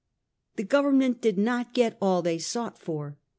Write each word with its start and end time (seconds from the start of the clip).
The 0.55 0.63
Government 0.63 1.21
did 1.21 1.37
not 1.37 1.75
get 1.75 1.95
all 2.01 2.23
they 2.23 2.39
sought 2.39 2.79
for. 2.79 3.19